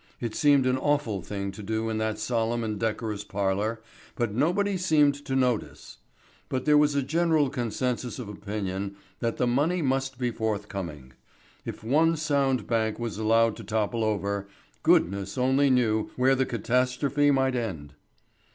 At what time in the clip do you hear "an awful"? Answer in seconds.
0.65-1.21